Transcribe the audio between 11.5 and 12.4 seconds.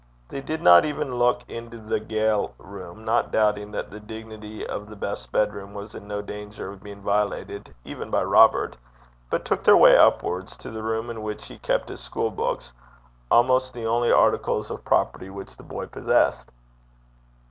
kept his school